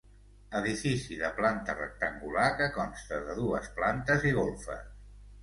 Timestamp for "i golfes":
4.33-4.91